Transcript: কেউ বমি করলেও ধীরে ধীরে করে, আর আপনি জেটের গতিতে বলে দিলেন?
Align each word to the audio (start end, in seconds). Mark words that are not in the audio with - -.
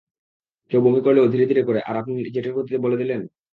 কেউ 0.71 0.79
বমি 0.85 1.01
করলেও 1.05 1.31
ধীরে 1.33 1.45
ধীরে 1.45 1.63
করে, 1.67 1.79
আর 1.89 1.95
আপনি 2.01 2.11
জেটের 2.35 2.55
গতিতে 2.57 2.77
বলে 2.85 2.99
দিলেন? 3.01 3.21